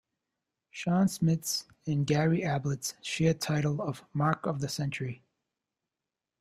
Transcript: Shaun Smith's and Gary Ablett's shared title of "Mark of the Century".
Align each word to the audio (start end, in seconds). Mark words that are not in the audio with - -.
Shaun 0.71 1.07
Smith's 1.09 1.65
and 1.85 2.07
Gary 2.07 2.41
Ablett's 2.41 2.95
shared 3.03 3.39
title 3.39 3.79
of 3.83 4.03
"Mark 4.13 4.47
of 4.47 4.59
the 4.59 4.67
Century". 4.67 5.21